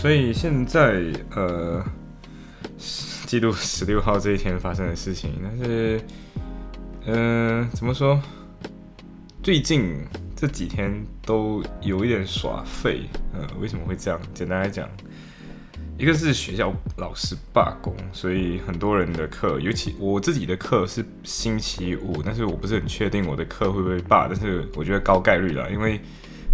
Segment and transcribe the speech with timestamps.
[0.00, 1.02] 所以现在
[1.34, 1.84] 呃，
[3.26, 6.00] 记录十六号这一天发生的事情，但是，
[7.06, 8.22] 嗯、怎么说？
[9.42, 9.96] 最近
[10.36, 14.20] 这几天都有一点耍废，呃，为什么会这样？
[14.32, 14.88] 简单来讲，
[15.98, 26.00] 一个是学校老师罢工，所以很多人的课，尤其我自己的课是星期五，但是我不是很确定我的课会不会罢，但是我觉得高概率啦，因为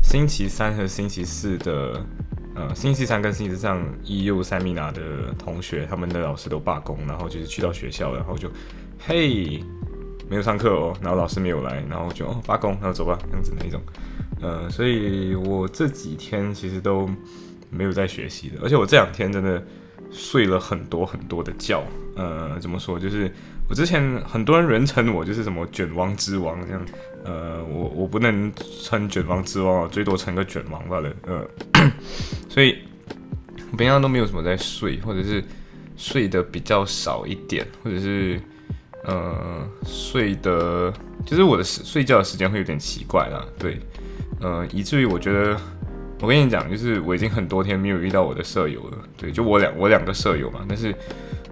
[0.02, 2.04] 星期三和星期四的，
[2.54, 5.00] 呃，星期三跟星期四上 EU 三米拿的
[5.36, 8.48] 同学，他们的老师都罢工，然后就是去到学校，然后就，
[8.98, 9.60] 嘿，
[10.28, 13.80] 没有上课哦，然后老师没有来，然后就哦罢工，然后走吧，这样子那一种，
[14.40, 17.10] 呃，所以我这几天其实都
[17.70, 19.60] 没有在学习的，而且我这两天真的
[20.12, 23.28] 睡了很多很多的觉，呃，怎么说，就是
[23.68, 26.86] 我之前很多人人称我就是什么卷王之王这样，
[27.24, 31.48] 呃，我我不能称卷王之王，最多称个卷王罢了，呃，
[32.48, 32.78] 所以
[33.70, 35.42] 我平常都没有什么在睡，或者是
[35.96, 38.40] 睡得比较少一点，或者是
[39.04, 40.92] 呃睡的，
[41.24, 43.78] 就是我的睡觉的时间会有点奇怪啦，对，
[44.40, 45.58] 呃，以至于我觉得。
[46.20, 50.94] 我跟你讲，就是我已经很多天没有遇到我的舍友了，对，就我两我两个舍友嘛，但是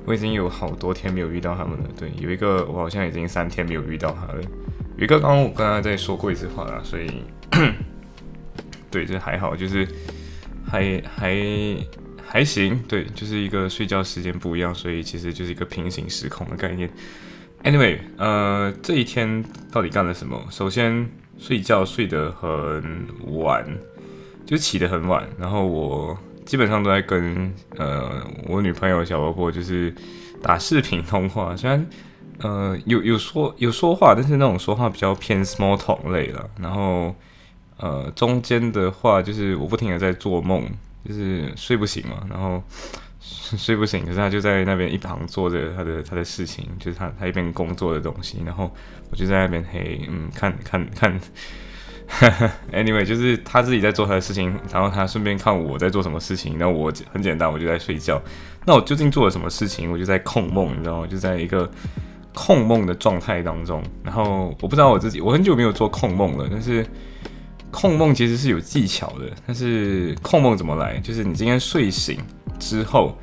[0.05, 4.43] 我已经有好多天没有遇到他们了，对，有一个我好像已经三天没有遇到他了，
[4.97, 7.23] 有一个刚刚我跟他在说过一次话啦，所以
[8.91, 9.87] 对，这还好，就是
[10.65, 11.37] 还还
[12.27, 16.91] 还行，对，就是一个睡觉时间不一样，所以其实就是一个平行时空的概念。
[17.65, 20.43] Anyway，呃，这一天到底干了什么？
[20.51, 23.67] 首先睡觉睡得很晚。
[24.45, 29.95] 就起得很晚，然后我基本上都在跟呃我女朋友小婆婆就是
[30.43, 31.87] 打视频通话，虽然
[32.39, 36.49] 呃有有说有说话，但是那种说话比较偏 small talk 类了。
[36.61, 37.15] 然后
[37.79, 40.65] 呃中间的话就是我不停的在做梦，
[41.07, 42.63] 就是睡不醒嘛，然后
[43.21, 48.71] 睡不醒，可是她就在那边一旁做着她的她的事情，就是她她一边工作的东西，然后
[49.11, 51.21] 我就在那边嘿嗯看看看。
[52.73, 56.57] Anyway，就是他自己在做他的事情，然后他顺便看我在做什么事情。
[56.59, 58.21] 那我很简单，我就在睡觉。
[58.65, 59.91] 那我究竟做了什么事情？
[59.91, 61.07] 我就在控梦，你知道吗？
[61.07, 61.69] 就在一个
[62.35, 63.83] 控梦的状态当中。
[64.05, 66.47] 然后我不知道我自己，我很久没有做控梦了。
[66.51, 66.87] 但是
[67.71, 69.31] 控梦其实是有技巧的。
[69.47, 70.99] 但是控梦怎么来？
[70.99, 72.19] 就是你今天睡醒
[72.59, 73.17] 之后，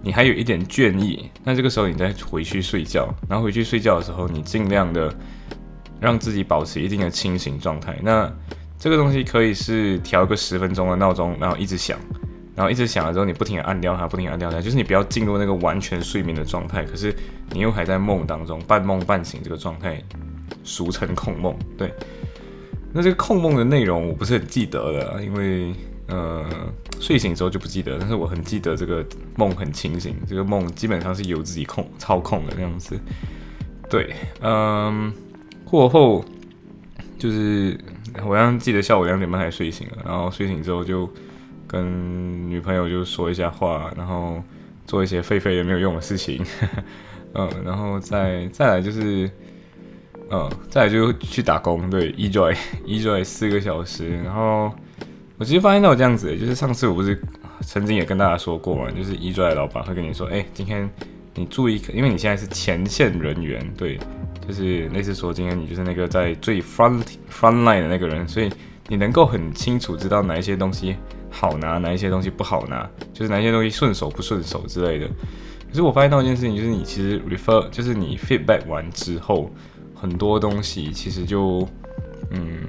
[0.00, 3.12] 你还有一点倦意，那这个时候你再回去睡觉。
[3.28, 5.12] 然后回去睡觉的时候，你尽量的。
[6.00, 7.98] 让自己保持一定的清醒状态。
[8.02, 8.32] 那
[8.78, 11.98] 这个东西可以是调个十分钟的闹钟，然后一直响，
[12.54, 17.12] 然后一直响了之后，你不停的按掉它，不停的按掉它，就是你不要进入那个完全睡眠的状态，可是
[17.50, 20.00] 你又还在梦当中，半梦半醒这个状态，
[20.62, 21.56] 俗称控梦。
[21.76, 21.92] 对。
[22.92, 25.74] 那这个控梦的内容我不是很记得了，因为
[26.06, 26.48] 呃
[27.00, 29.04] 睡醒之后就不记得，但是我很记得这个
[29.36, 32.96] 梦很清醒，这个梦基本上是由自己控操控的那样子。
[33.90, 35.12] 对，嗯。
[35.68, 36.24] 过后
[37.18, 37.78] 就是
[38.24, 41.08] 我好像记得下午两点半才睡醒了，然后睡醒之后就
[41.66, 44.42] 跟女朋友就说一下话，然后
[44.86, 46.42] 做一些废废也没有用的事情，
[47.34, 49.30] 嗯，然后再再来就是，
[50.30, 52.56] 嗯，再来就去打工，对，enjoy
[52.86, 54.72] ejoy 四个小时，然后
[55.36, 57.20] 我其实发现到这样子，就是上次我不是
[57.60, 60.88] 曾经也跟大家说过嘛，就是 enjoy 老板会跟你说，哎，今天
[61.34, 63.98] 你注意，因为你现在是前线人员，对。
[64.48, 68.50] 就是类似说，今天你就是那个在最 front front line 的那个人，所以
[68.88, 70.96] 你能够很清楚知道哪一些东西
[71.28, 75.06] 好拿，哪一些东西不好拿，就是哪一些东西顺手不顺手之类的。
[75.68, 79.50] 可是我发现到一件事情，就是你其实 refer，就是你 feedback 完之后，
[79.94, 81.68] 很多东西其实就，
[82.30, 82.64] 嗯，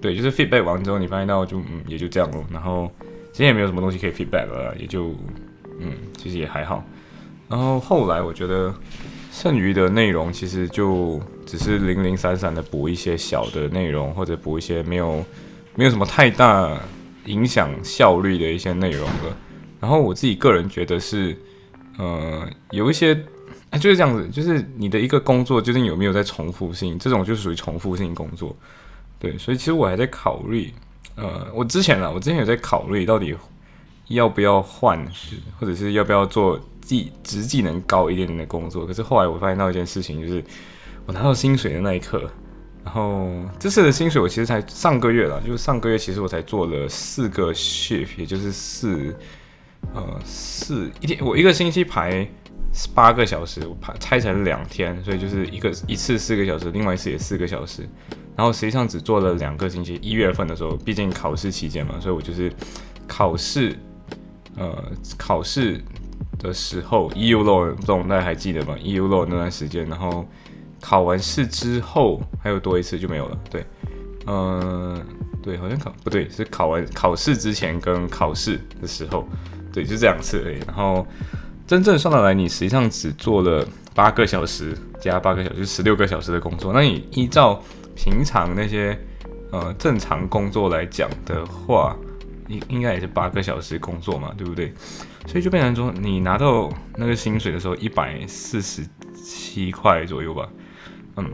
[0.00, 2.44] 对，就是 feedback 完之后，你发现到就嗯也就这样了。
[2.52, 2.88] 然后
[3.32, 5.08] 今天也没有什么东西可以 feedback 了，也就
[5.80, 6.84] 嗯其实也还好。
[7.48, 8.72] 然后后来我觉得。
[9.34, 15.24] 剩余的内容其实就只是零零散散的补一些小的内容，或者补一些没有
[15.74, 16.80] 没有什么太大
[17.24, 19.36] 影响效率的一些内容了。
[19.80, 21.36] 然后我自己个人觉得是，
[21.98, 23.12] 呃，有一些
[23.72, 28.54] 就是这样子，就是你的一个工作究竟有没有在重复性，这种就属于重复性工作。
[29.18, 30.72] 对，所以其实我还在考虑，
[31.16, 33.34] 呃，我之前啊，我之前有在考虑到底
[34.06, 35.04] 要不要换，
[35.58, 38.86] 或者是要不要做技职技能高一点点的工作。
[38.86, 40.44] 可是后来我发现到一件事情，就是
[41.06, 42.30] 我拿到薪水的那一刻，
[42.84, 43.28] 然后
[43.58, 49.16] 这次的薪水我其实才上个月了，就是上个月其实我才做了四个 shift，也就是四
[49.94, 52.28] 呃四一天，我一个星期排
[52.94, 57.88] 八个小时，我排拆成两天，所以就是一个一次四个小时，另外一次也四个小时。
[58.36, 62.52] 然后实际上只做了两个星期，一月份的时候，毕竟考试期间嘛，所以我就是
[63.06, 63.76] 考试。
[64.56, 64.72] 呃，
[65.18, 65.82] 考试
[66.38, 70.26] 的时候，EU law 这种大家还记得吗？EU law 那段时间，然后
[70.80, 73.38] 考完试之后还有多一次就没有了。
[73.50, 73.64] 对，
[74.26, 75.02] 嗯，
[75.42, 79.26] 对，好像考不对，是考完考试之前跟考试的时候，
[79.72, 80.58] 对，就这两次而已。
[80.66, 81.06] 然后
[81.66, 86.72] 真正算下来，你实际上只做了八个小时加八个小时，十六个小时的工作。
[86.72, 87.62] 那你依照
[87.94, 88.98] 平常那些
[89.50, 91.96] 呃正常工作来讲的话，
[92.48, 94.72] 应应该也是八个小时工作嘛，对不对？
[95.26, 100.48] 所以就变成说，你拿到那个薪水的时候，一百四十七块左右吧。
[101.16, 101.30] 嗯，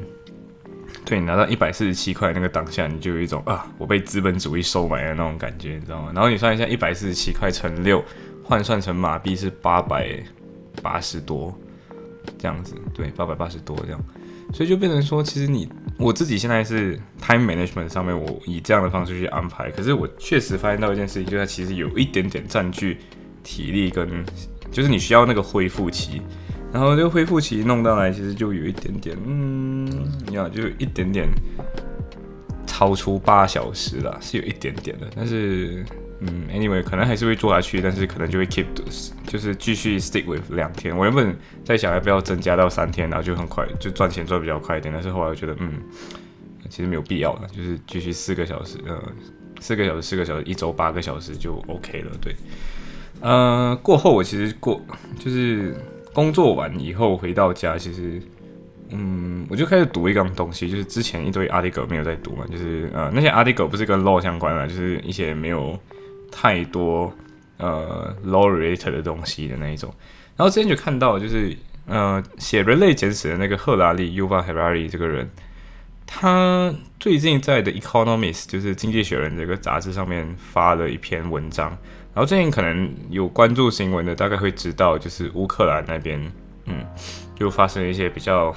[1.05, 6.13] 对你拿到一百四十七块那个当下，你就有一种啊，我被资本主义收买的那种感觉，你知道吗？
[6.15, 8.05] 然后你算一下，一百四十七块乘六，
[8.45, 10.23] 换算成马币是八百
[10.83, 11.53] 八十多，
[12.39, 14.01] 这样子，对，八百八十多这样。
[14.53, 19.71] 所以就变成说，其实你我自己现在是 time management 上面，我以这样的方式去安排。
[19.71, 22.99] 可是我确实发现到一件事情，就是它其实有一点点占据
[23.43, 24.25] 体力跟，
[24.71, 26.21] 就是你需要那个恢复期。
[26.73, 29.87] 然后这个恢复期弄到来，其实就有一点点，嗯，
[30.27, 31.29] 你要就一点点
[32.67, 35.85] 超出八小时了，是有一点点的，但是。
[36.23, 38.67] 嗯，anyway，可能还是会做下去，但是可能就会 keep，
[39.27, 40.95] 就是继续 stick with 两天。
[40.95, 41.35] 我原本
[41.65, 45.81] 在想要不要增加到三天，然后就很快就赚钱赚比较快一点，但是后来我觉得，嗯，
[46.69, 49.03] 其实没有必要了，就是继续四个小时，呃，
[49.61, 52.11] 四个小时，四个小时，一周八个小时就 OK 了。
[52.21, 52.37] 对，
[53.23, 54.79] 呃，过后我其实过
[55.19, 55.75] 就是
[56.13, 58.21] 工作完以后回到家，其实，
[58.91, 65.79] 嗯，我就开始读一样东西，就是之前一堆 article 没有在读嘛，就是呃那些 article 不是跟 law 相关的，就是一些没有。
[66.31, 67.13] 太多
[67.59, 69.93] 呃 law related 的东西的那一种，
[70.37, 71.57] 然后之前就看到就是
[71.87, 75.29] 呃写人类简史的那个赫拉利 u v a Harari 这个人，
[76.07, 81.69] 他最近在的 Economist 就是经济学人这个杂志上面发了一篇文章，
[82.15, 86.21] 然后最近可能有关注新闻的大概会知道，就是乌克兰那边
[86.67, 86.85] 嗯
[87.35, 88.55] 就发生了一些比较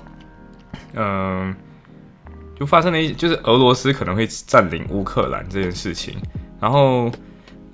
[0.94, 1.54] 嗯
[2.58, 6.16] 就发生了一就是俄罗斯可能会占领乌克兰这件事情，
[6.62, 7.12] 然后。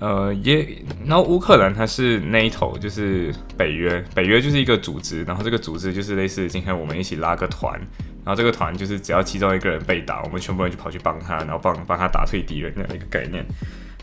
[0.00, 0.66] 呃，也，
[1.04, 7.78] 然后乌克兰它是 NATO，就是北约，北约就是一个组织，然后这个组织就是类似今天我们一起拉个团，
[8.24, 13.44] 然后这个团就是只要其中一个人被打，我们全部人就跑去帮他，然后帮帮他打退敌人那样一个概念。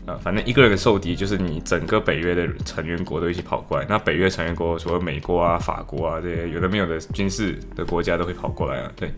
[0.06, 9.12] 呃，反正一个人受敌，就是你整个北约的成员国都一起跑过来，那北约成员国除了美国啊、法国啊这些有的没有的军事的国家都会跑过来啊，对，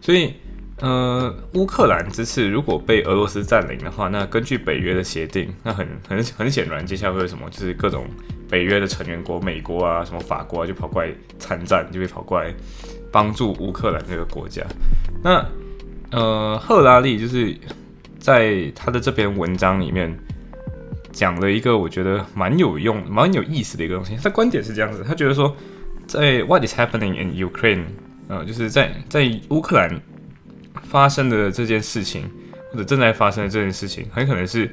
[0.00, 0.32] 所以。
[0.80, 7.50] 呃，乌克兰这次如果被俄罗斯占领的话，那根据北约的协定，那很很很显然，接下来会有什么？
[7.50, 8.06] 就是各种
[8.48, 12.54] 北约的成员国，美国啊，什么法国啊，就跑过来参战，就会跑过来
[13.12, 14.62] 帮助乌克兰这个国家。
[15.22, 15.44] 那
[16.12, 17.54] 呃，赫拉利就是
[18.18, 20.18] 在他的这篇文章里面
[21.12, 24.16] 讲了一个我觉得蛮有用、蛮有意思的一个东西。
[24.22, 25.54] 他观点是这样子，他觉得说，
[26.06, 27.84] 在 What is happening in Ukraine？
[28.28, 30.00] 呃，就是在在乌克兰。
[30.84, 32.28] 发生的这件事情，
[32.72, 34.70] 或者正在发生的这件事情，很可能是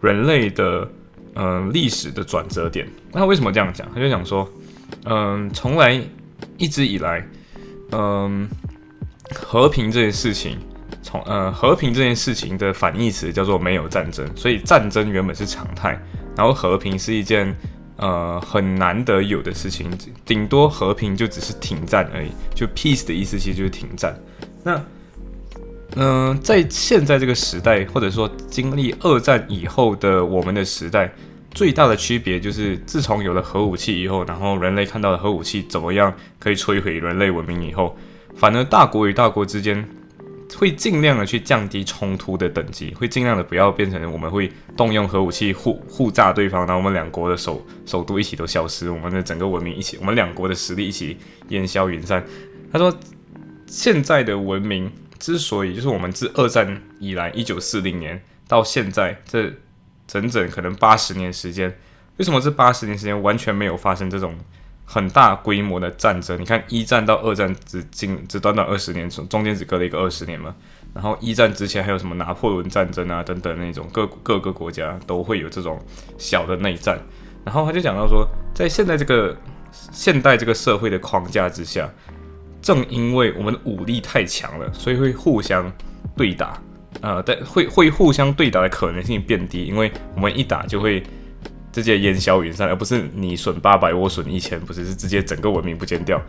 [0.00, 0.88] 人类的
[1.34, 2.88] 嗯历史的转折点。
[3.12, 3.88] 那他为什么这样讲？
[3.94, 4.48] 他就讲说，
[5.04, 6.00] 嗯，从来
[6.56, 7.26] 一直以来，
[7.92, 8.48] 嗯，
[9.34, 10.58] 和平这件事情，
[11.02, 16.00] 从呃和平这件事情的反义词叫做没有战争，所以战争原本是常态，
[16.36, 17.54] 然后和平是一件
[17.96, 19.90] 呃很难得有的事情，
[20.24, 22.28] 顶多和平就只是停战而已。
[22.54, 24.16] 就 peace 的意思其实就是停战。
[24.62, 24.80] 那
[25.94, 31.12] 嗯，在现在这个时代，或者说经历二战以后的我们的时代，
[31.50, 37.94] 最大的区别就是，自从有了核武器以后，然后人类看到了核武器怎么样可以摧毁人类文明以后，
[38.34, 39.86] 反而大国与大国之间
[40.56, 51.18] 会尽量的去降低冲突的等级，会尽量的不要变成我们会动用核武器互互炸对方，然后我们两国的首首都一起都消失，我们的整个文明一起，我们两国的实力一起
[51.48, 52.24] 烟消云散。
[52.72, 52.98] 他说，
[53.66, 54.90] 现在的文明。
[55.22, 59.52] 之所以就是我们自二战以来，一九四零年到现在这
[60.08, 61.78] 整整可能八十年时间，
[62.16, 64.36] 为什么这八十年时间完全没有发生这种
[64.84, 66.40] 很大规模的战争？
[66.40, 70.52] 你看一战到二战只经只短短二十年，中中间只隔了一个二十年嘛。
[70.92, 75.80] 然后一战之前还有什么拿破仑战争啊等等那种各各个国家都会有这种
[76.18, 76.98] 小的内战。
[77.44, 79.36] 然后他就讲到说，在现在这个
[79.70, 81.88] 现代这个社会的框架之下，
[82.62, 85.70] 正因为我们的武力太强了，所以会互相
[86.16, 86.62] 对打，
[87.00, 91.02] 呃，但会会互相对打的可能性变低，因为我们一打就会
[91.72, 96.22] 直接烟消云散，而不是你损八百我损一千，不是是直接整个文明不见掉。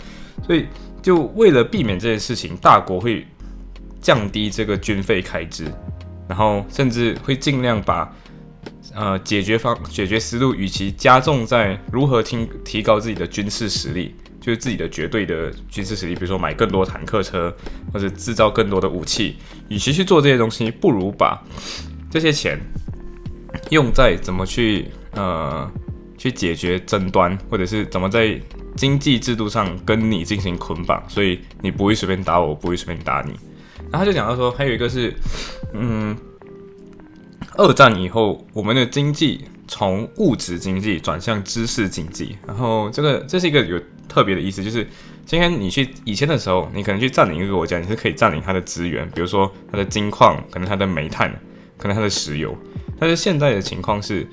[0.45, 0.65] 所以
[1.01, 3.25] 就为了避免这件事情，大国会
[4.01, 5.71] 降低这个军费开支，
[6.27, 8.11] 然后甚至会尽量把。
[8.95, 14.13] 呃，解决方解决思路，与其加重在如何提提高自己的军事实力，
[14.43, 17.55] 就是自己的绝对的军事实力，比如说买更多坦克车
[17.93, 19.37] 或者制造更多的武器，
[19.69, 21.41] 与其去做这些东西，不如把
[22.11, 22.59] 这些钱
[23.69, 25.71] 用在怎么去呃
[26.17, 28.37] 去解决争端，或者是怎么在
[28.75, 33.31] 经济制度上跟你进行捆绑，所以你不会随便打我，我不会随便打你。
[33.89, 35.13] 然后他就讲到说，还有一个是，
[35.71, 36.13] 嗯。
[37.55, 44.87] 二战以后，我们的经济从物质经济转向知识经济，然后这个这是一个有特别的意思，就是
[45.25, 51.33] 今天你去以前的时候，你可能去占领一个国家，你是可以占领它的资源，比如说它的金矿，可能它的煤炭，
[51.77, 52.55] 可能它的石油。
[52.99, 54.27] 但是现在的情况是，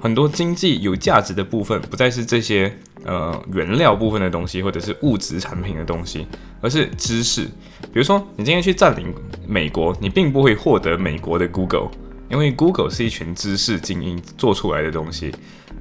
[0.00, 2.74] 很多经济有价值的部分不再是这些
[3.04, 6.26] 呃原料部分的东西，或者是物质产品的东西，
[6.60, 7.44] 而是知识。
[7.92, 9.14] 比如说你今天去占领
[9.46, 11.90] 美国，你并不会获得美国的 Google。
[12.30, 15.34] 因为 Google 是一群知识精英做出来的东西，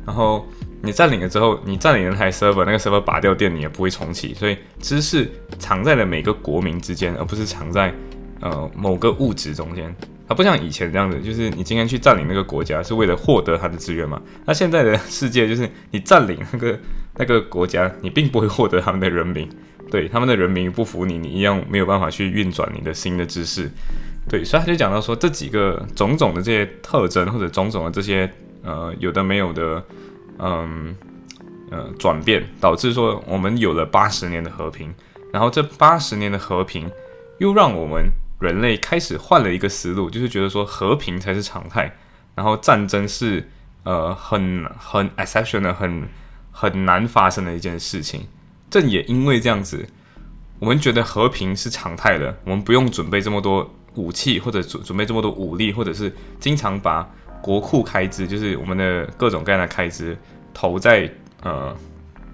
[0.03, 0.47] 然后
[0.81, 7.93] 你占领了之后，你占领了那台 server，那个 server 拔掉电你也不会重启，所以知识藏在了每个国民之间，而不是藏在
[8.39, 9.93] 呃某个物质中间。
[10.27, 14.21] 它不像以前这样子，就是你今天去占领那个国家是为了获得它的资源嘛？
[14.45, 16.79] 那现在的世界就是你占领那个
[17.17, 19.49] 那个国家，你并不会获得他们的人民，
[19.89, 23.67] 对他们的人民不服你，你一样没有办法去运转你的新的知识。
[24.29, 28.31] 对，所以他就讲到说，这几个种种的这些特征，或者种种的这些
[28.63, 29.83] 呃有的没有的，
[30.39, 30.95] 嗯
[31.71, 34.93] 呃转变，导致说我们有了八十年的和平，
[35.31, 36.89] 然后这八十年的和平
[37.37, 41.95] 又让我们人类开始换了一个思路，就是觉得说和平才是常态，
[42.35, 43.47] 然后战争是
[43.83, 46.07] 呃很很 exceptional 很
[46.51, 48.27] 很难发生的一件事情。
[48.69, 49.87] 正也因为这样子，
[50.59, 53.73] 我们觉得和平是常态的，我们不用准备这么多。
[53.95, 57.09] 武器或者准准备这么多武力，或者是经常把
[57.41, 60.17] 国库开支，就是我们的各种各样的开支
[60.53, 61.09] 投在
[61.41, 61.75] 呃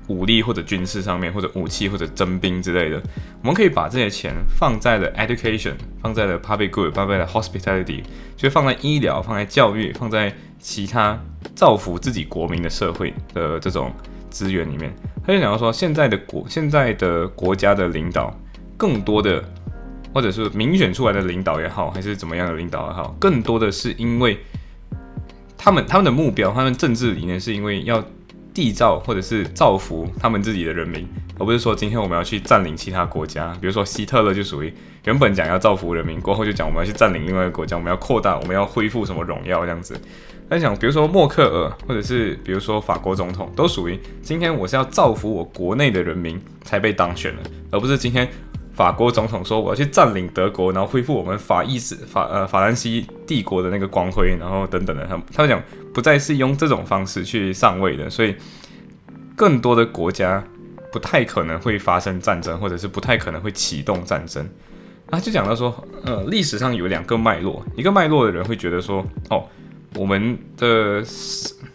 [0.08, 3.02] 武力或者军事上面，或者武器或者征兵之类的。
[3.42, 8.04] 我们可以把这些钱放在了 education，放在了 public good，放在了 hospitality，
[8.36, 11.20] 就放在医疗、放在教育、放在其他
[11.56, 13.92] 造福自己国民的社会的这种
[14.30, 14.94] 资源里面。
[15.26, 18.36] 他就讲到说，现在的国现在的国家的领导
[18.78, 19.44] 更多的。
[20.14, 24.40] 或者是民选出来的领导也好，还是怎么样的领导也好，更多的是因为
[25.58, 28.04] 他们他们的目标，他们政治理念是因为要
[28.54, 31.08] 缔造或者是造福他们自己的人民，
[31.38, 33.52] 而不是说今天我们要去占领其他国家。
[33.60, 34.74] 比如说希特勒就属于
[35.06, 40.00] 原本讲要造福人民，过后就讲我们要去占领另外一个国家，我们要扩大，我们要恢复什么荣耀这样子。
[40.48, 48.30] 他讲，比如说默克尔，或者是比如说法国总统，都属于今天我是要造福我国内的人民才被当选的，而不是今天。
[48.76, 55.06] 法国总统说：“我要去占领德国，然后恢复我们法意识法呃法兰西帝国的那个光辉，然后等等的。
[55.08, 55.64] 他他们讲
[55.94, 58.36] 不再是用这种方式去上位的，所以
[59.34, 60.44] 更多的国家
[60.92, 64.46] 不太可能会发生战争，或者是不太可能会启动战争。
[65.08, 69.46] 他就讲到说，呃，历史上有两个脉络，一个脉络的人会觉得说，哦，
[69.96, 71.02] 我们的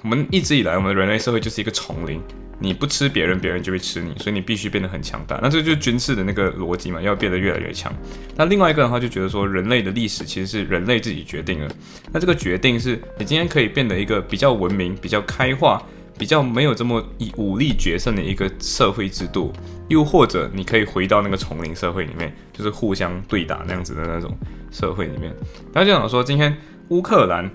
[0.02, 2.20] 我们一直以来我们人类社会就是一个丛林。”
[2.62, 5.40] 你不吃别人，别人就会吃你，所以你必须变得很强大。
[5.42, 7.90] 那这就是军事的那个逻辑嘛，要变得越来越强。
[8.36, 11.68] 那另外一个的话就觉得说，人类的历史其实是人类自己决定的。
[12.12, 15.82] 那这个决定是你今天可以变得一个比较文明、比较开化、
[16.18, 19.50] 比较没有这么以武力决胜的一个社会制度，
[19.88, 24.36] 又或者你可以回到那个丛林社会里面，就是互相对打那样子的那种
[24.70, 25.34] 社会里面。
[25.72, 26.54] 那就想说，今天
[26.88, 27.50] 乌克兰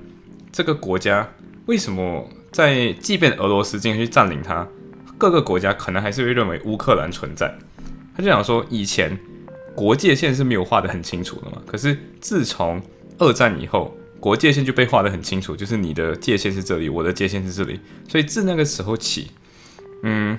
[0.52, 1.30] 这个国家
[1.68, 4.68] 为什么在即便俄罗斯今天去占领它？
[5.18, 7.54] 各个国家可能还是会认为乌克兰存在，
[8.16, 9.18] 他就想说，以前
[9.74, 11.62] 国界线是没有画得很清楚的嘛。
[11.66, 12.82] 可是自从
[13.18, 17.80] 二战以后，国界线就被画得很清楚，就是你的界限是这里，我的界限是这里。
[18.10, 19.32] 所以自那个时候起，
[20.04, 20.38] 嗯，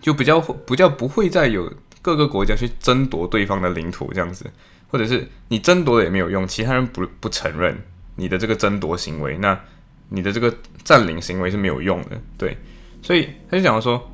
[0.00, 4.46] 就比较比较不会再有各个国家去争夺对方的领土这样子，
[4.88, 7.76] 或者是你争夺了也没有用，其他人不不承认
[8.16, 9.60] 你的这个争夺行为，那
[10.08, 10.52] 你的这个
[10.82, 12.56] 占领行为是没有用的，对。
[13.06, 14.04] 所以他就讲说，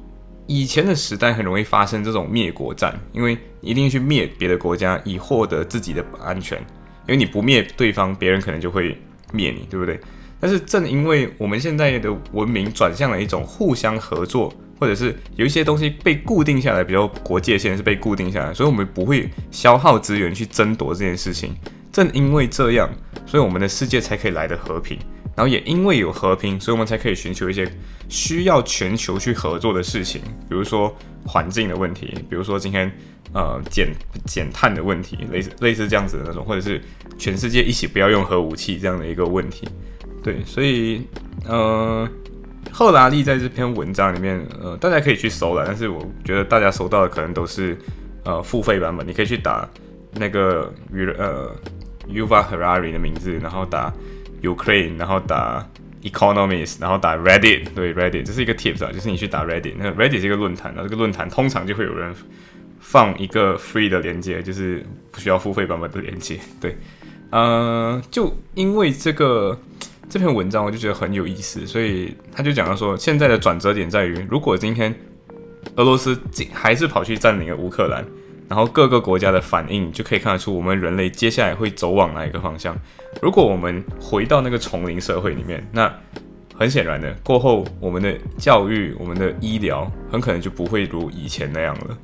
[0.47, 8.95] 以前的时代很容易发生这种灭国战，因为一定去灭别的国家以获得自己的安全，因为你不灭对方，别人可能就会
[9.33, 9.99] 灭你，对不对？
[10.39, 21.55] 但是正因为我们现在的文明转向了一种互相合作，或者是有一些东西被固定下来，比如国界线是被固定下来，所以我们不会消耗资源去争夺这件事情。
[21.91, 22.91] 正因为这样，
[23.25, 24.99] 所以我们的世界才可以来的和平。
[25.35, 27.67] 然后也因为有和平，所以我们才可以寻求一些
[28.09, 32.93] 需要全球去合作的事情，比如说环境的问题，比如说今天
[33.33, 33.89] 呃减
[34.27, 36.79] 减碳的问题，类似类似这样子的那种，或者是
[37.17, 39.67] 全世界一起不要用核武器这样的一个问题。
[40.23, 41.03] 对，所以
[41.47, 42.07] 呃，
[42.71, 47.77] 赫拉利在这篇文章里面，呃，大家可以去搜了，但是我觉得大家搜到的可能都是
[48.25, 49.67] 呃付费版本，你可以去打
[50.15, 51.51] 那个与呃
[52.07, 53.91] Uva Harari 的名字，然后打。
[54.43, 55.67] Ukraine，然后打
[56.03, 62.15] Economist，然后打 Reddit，对 Reddit，这是一个 tips 啊，就是你去打 Reddit，那 Reddit 是一个论坛，那这个论坛通常就会有人
[62.81, 66.77] 放一个 free 的连接，就是不需要付费版本的连接，对，
[67.31, 69.59] 呃，就因为这个
[70.11, 74.95] 这篇文章我就觉得很有意思，所以他就讲到说，现在的转折点在于，如果今天
[75.77, 76.21] 俄罗斯
[76.53, 78.05] 还是跑去占领了乌克兰。
[78.49, 82.77] 然后各个国家的反应就可以看得出，我们人类接下来会走往哪一个方向。
[83.21, 85.93] 如果我们回到那个丛林社会里面，那
[86.55, 91.99] 很显然的，过后我们的教育、我们的医疗很可能就不会如以前那样了。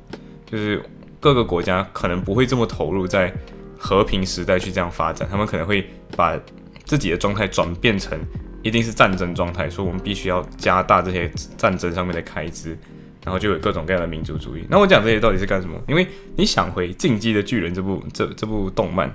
[0.45, 0.83] 就是
[1.19, 3.31] 各个国家可能不会这么投入在
[3.77, 6.37] 和平时代去这样发展，他们可能会把
[6.85, 8.19] 自己的状态转变成
[8.63, 12.75] 一定是战争状态，所以我们必须要加大这些战争上面的开支。
[13.29, 14.65] 然后就有各种各样的民族主义。
[14.67, 15.79] 那我讲这些到底是干什么？
[15.87, 19.13] 因为你想回《进击的巨人》这部这这部动漫，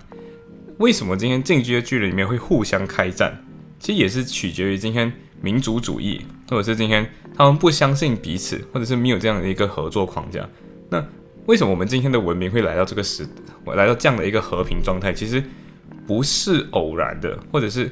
[0.78, 3.36] 为什么今天《进击的巨人》里面会互相开战？
[3.80, 7.04] 其实也是取决于今天民族主义，或者是今天
[7.36, 10.48] 他们不相信彼此，或者是没有这样的一个合作框架。
[10.88, 11.04] 那
[11.46, 13.26] 为什么我们今天的文明会来到这个时，
[13.74, 15.12] 来到这样的一个和平状态？
[15.12, 15.42] 其实
[16.06, 17.90] 不是偶然的，或者是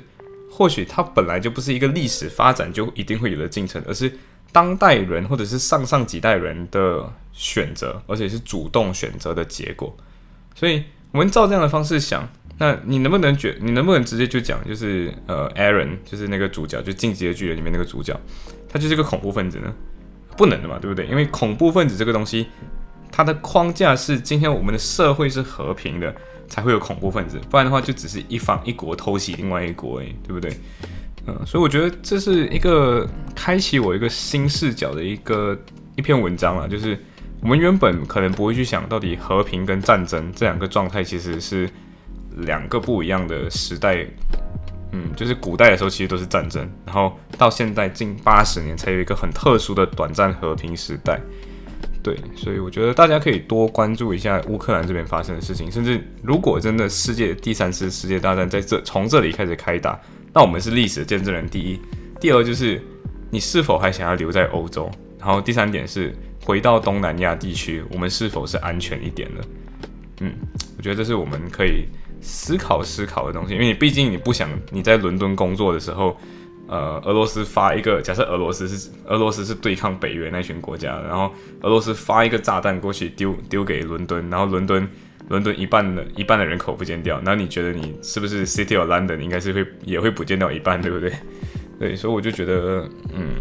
[0.49, 4.12] 或许它本来就不是一个历史发展就一定会有的进程，而是。
[4.52, 9.96] 当代人或者是上上几代人的选择，而且是主动选择的结果，
[10.55, 18.14] 所以我们照这样的方式想，那你能不能觉，你能不能直接就讲，就是呃，Aaron 就是那个主角，就《进击的巨人》里面那个主角，
[18.68, 19.72] 他就是个恐怖分子呢？
[20.37, 21.07] 不能的嘛，对不对？
[21.07, 22.46] 因为恐怖分子这个东西，
[23.11, 26.14] 它的框架是今天我们的社会是和平的，
[26.48, 30.50] 才会有恐怖分子，不然的话就只是一方一国偷袭另外一国，诶，对不对？
[31.26, 35.56] 嗯，所以我觉得这是一个开启我一个新视角的一个
[35.96, 36.98] 一篇文章啊，就是
[37.40, 41.70] 我们原本可能不会去想到底和平跟战争这两个状态其实是
[42.38, 44.04] 两个不一样的时代，
[44.92, 51.20] 嗯，就是古代的时候其实都是战争，然后到现在近八十年才有一个很特殊的短暂和平时代，
[52.03, 59.99] 对，所以我觉得大家可以多关注一下乌克兰这边发生的事情，甚至如果真的世界第三次世界大战在这从这里开始开打。
[60.35, 61.47] 那我们是历史见证人。
[61.49, 61.79] 第一，
[62.19, 62.83] 第二就是
[63.31, 64.91] 你是否还想要留在欧洲？
[65.19, 66.12] 然后第三点是
[66.43, 69.45] 回到东南亚地区，我们是否是安全一点的？
[70.23, 70.33] 嗯，
[70.77, 71.85] 我觉得这是我们可以
[72.21, 73.53] 思考思考的东西。
[73.55, 76.17] 因为你毕竟你不想你在伦敦工作的时候，
[76.72, 81.30] 呃，俄罗斯发一个假设俄罗斯是俄罗斯是对抗北约那群国家，然后
[81.61, 84.88] 俄罗斯发一个炸弹过去丢丢给伦敦，然后伦敦。
[85.28, 91.12] 伦敦一半的一半的人口不见掉，那你觉得你是不是 City of London 应该是会也会不见掉一半，对不对？
[91.78, 93.37] 对，所以我就觉得，嗯，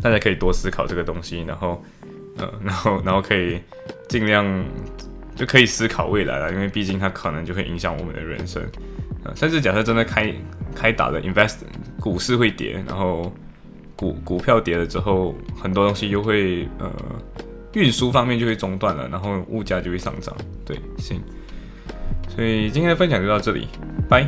[0.00, 1.82] 大家可以多思考这个东西，然后，
[2.38, 3.60] 呃，然后，然后可以
[4.08, 4.46] 尽量
[5.34, 8.62] 就可以思考未来了，因为毕竟它可能就会影响我们的人生，
[9.24, 10.32] 呃，甚至假设真的开
[10.74, 11.56] 开打了，invest
[12.00, 13.32] 股市会跌，然后
[13.96, 16.90] 股股票跌了之后，很多东西就会呃。
[17.74, 20.34] 运输方面就会中断了，然后物价就会上涨。
[20.64, 21.20] 对，行。
[22.26, 23.68] 所以今天的分享就到这里，
[24.08, 24.26] 拜。